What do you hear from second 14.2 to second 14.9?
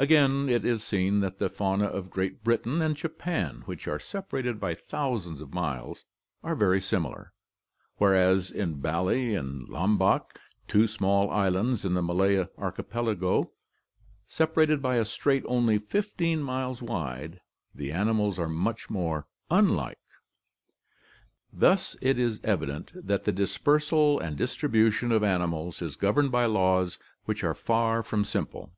48 GEOGRAPHIC DISTRIBUTION 49 separated